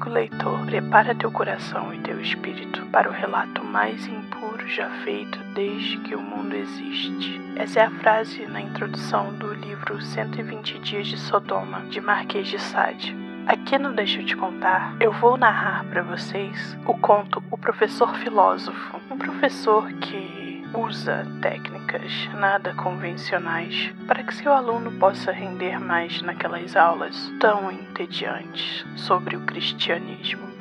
[0.00, 5.38] Amigo leitor, prepara teu coração e teu espírito para o relato mais impuro já feito
[5.54, 7.38] desde que o mundo existe.
[7.54, 12.58] Essa é a frase na introdução do livro 120 Dias de Sodoma, de Marquês de
[12.58, 13.14] Sade.
[13.46, 18.14] Aqui no Deixa eu te contar, eu vou narrar para vocês o conto O Professor
[18.16, 20.39] Filósofo, um professor que
[20.74, 28.84] usa técnicas nada convencionais para que seu aluno possa render mais naquelas aulas tão entediantes
[28.96, 30.59] sobre o cristianismo.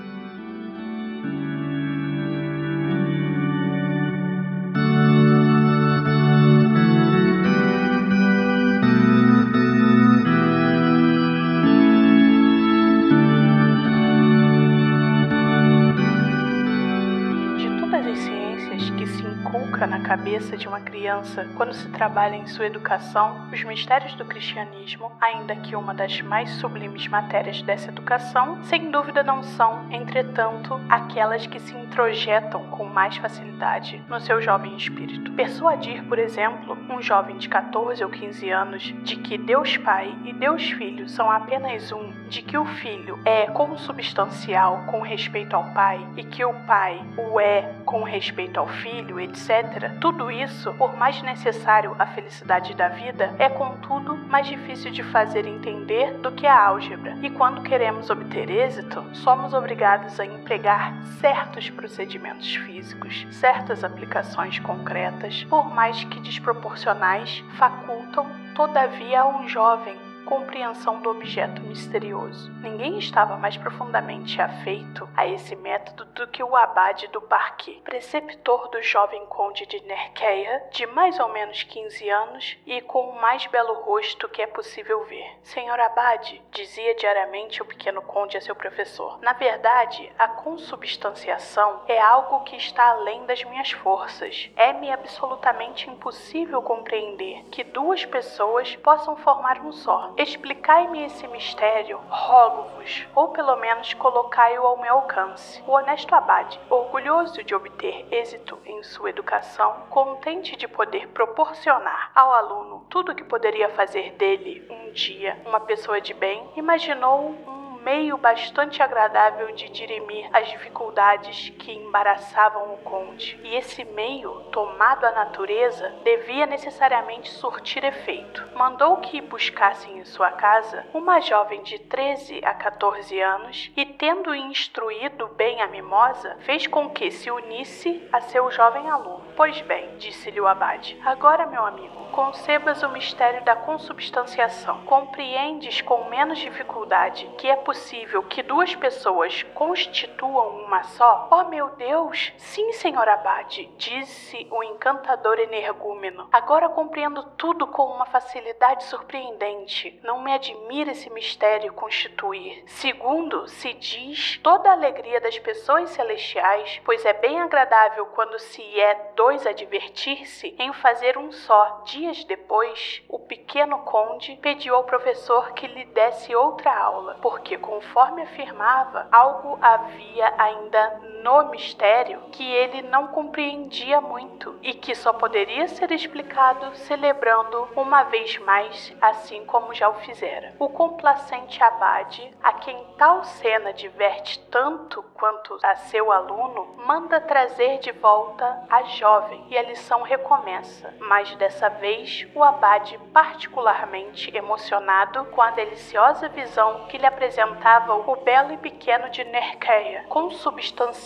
[19.90, 25.12] Na cabeça de uma criança quando se trabalha em sua educação os mistérios do cristianismo,
[25.20, 31.48] ainda que uma das mais sublimes matérias dessa educação, sem dúvida não são, entretanto, aquelas
[31.48, 35.32] que se introjetam com mais facilidade no seu jovem espírito.
[35.32, 40.34] Persuadir, por exemplo, um jovem de 14 ou 15 anos de que Deus Pai e
[40.34, 46.06] Deus Filho são apenas um, de que o Filho é consubstancial com respeito ao Pai
[46.16, 51.22] e que o Pai o é com respeito ao Filho, etc tudo isso, por mais
[51.22, 56.68] necessário à felicidade da vida, é contudo mais difícil de fazer entender do que a
[56.68, 57.18] álgebra.
[57.22, 65.44] E quando queremos obter êxito, somos obrigados a empregar certos procedimentos físicos, certas aplicações concretas,
[65.46, 72.52] por mais que desproporcionais, facultam, todavia, a um jovem compreensão do objeto misterioso.
[72.62, 78.70] Ninguém estava mais profundamente afeito a esse método do que o abade do parque, preceptor
[78.70, 83.48] do jovem conde de Nerqueia, de mais ou menos 15 anos e com o mais
[83.48, 85.26] belo rosto que é possível ver.
[85.42, 92.00] Senhor abade, dizia diariamente o pequeno conde a seu professor, na verdade, a consubstanciação é
[92.00, 94.52] algo que está além das minhas forças.
[94.56, 100.14] É-me absolutamente impossível compreender que duas pessoas possam formar um só.
[100.22, 105.64] Explicai-me esse mistério, rogo-vos, ou pelo menos colocai-o ao meu alcance.
[105.66, 112.34] O honesto abade, orgulhoso de obter êxito em sua educação, contente de poder proporcionar ao
[112.34, 117.59] aluno tudo o que poderia fazer dele um dia uma pessoa de bem, imaginou um
[117.84, 125.06] meio bastante agradável de dirimir as dificuldades que embaraçavam o conde, e esse meio, tomado
[125.06, 128.48] à natureza, devia necessariamente surtir efeito.
[128.56, 134.34] Mandou que buscassem em sua casa uma jovem de 13 a 14 anos e, tendo
[134.34, 139.29] instruído bem a mimosa, fez com que se unisse a seu jovem aluno.
[139.40, 144.84] Pois bem, disse-lhe o abade, agora, meu amigo, concebas o mistério da consubstanciação.
[144.84, 151.30] Compreendes com menos dificuldade que é possível que duas pessoas constituam uma só?
[151.32, 152.34] Oh meu Deus!
[152.36, 156.28] Sim, senhor Abade, disse o encantador energúmeno.
[156.34, 159.98] Agora compreendo tudo com uma facilidade surpreendente.
[160.04, 162.62] Não me admira esse mistério constituir.
[162.66, 168.62] Segundo, se diz toda a alegria das pessoas celestiais, pois é bem agradável quando se
[168.78, 171.84] é dois a divertir-se em fazer um só.
[171.86, 178.24] Dias depois, o pequeno conde pediu ao professor que lhe desse outra aula, porque conforme
[178.24, 185.68] afirmava, algo havia ainda no mistério que ele não compreendia muito e que só poderia
[185.68, 190.54] ser explicado celebrando uma vez mais, assim como já o fizera.
[190.60, 197.80] O complacente abade, a quem tal cena diverte tanto quanto a seu aluno, manda trazer
[197.80, 205.26] de volta a jovem e a lição recomeça, mas dessa vez o abade particularmente emocionado
[205.26, 210.06] com a deliciosa visão que lhe apresentava o belo e pequeno de Nerqueia,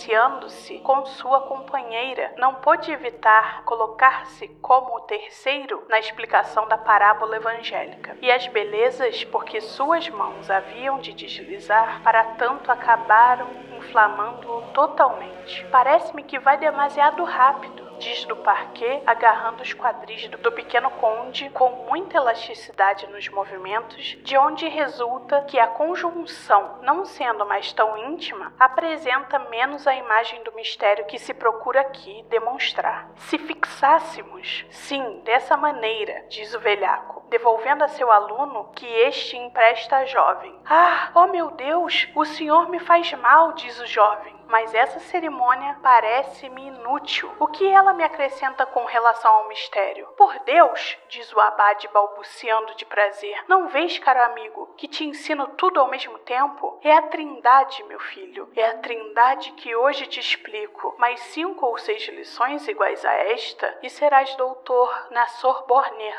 [0.04, 7.38] consubstanciando-se com sua companheira, não pôde evitar colocar-se como o terceiro na explicação da parábola
[7.38, 8.18] evangélica.
[8.22, 13.48] E as belezas, porque suas mãos haviam de deslizar, para tanto acabaram
[13.78, 15.66] inflamando-o totalmente.
[15.72, 21.70] Parece-me que vai demasiado rápido diz do parquet, agarrando os quadris do pequeno conde com
[21.88, 28.54] muita elasticidade nos movimentos, de onde resulta que a conjunção, não sendo mais tão íntima,
[28.60, 33.10] apresenta menos a imagem do mistério que se procura aqui demonstrar.
[33.16, 39.98] Se fixássemos, sim, dessa maneira, diz o velhaco, devolvendo a seu aluno que este empresta
[39.98, 40.56] à jovem.
[40.70, 45.80] Ah, oh meu Deus, o senhor me faz mal, diz o jovem mas essa cerimônia
[45.82, 47.34] parece-me inútil.
[47.40, 50.06] O que ela me acrescenta com relação ao mistério?
[50.16, 55.48] Por Deus, diz o abade balbuciando de prazer, não vês, caro amigo, que te ensino
[55.58, 56.80] tudo ao mesmo tempo?
[56.84, 60.94] É a trindade, meu filho, é a trindade que hoje te explico.
[61.00, 66.14] Mais cinco ou seis lições iguais a esta e serás doutor na Sorbonne.